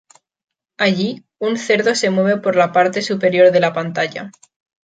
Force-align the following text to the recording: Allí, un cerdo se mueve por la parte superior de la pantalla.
Allí, 0.79 1.25
un 1.37 1.57
cerdo 1.59 1.93
se 1.93 2.09
mueve 2.09 2.37
por 2.41 2.55
la 2.55 2.71
parte 2.71 3.03
superior 3.03 3.51
de 3.51 3.59
la 3.59 3.71
pantalla. 3.71 4.31